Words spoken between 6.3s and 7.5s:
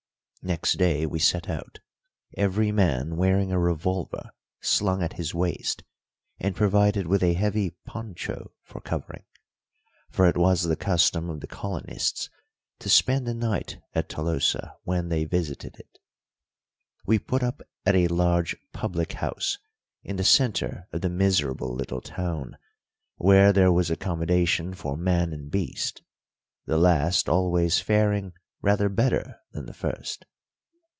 and provided with a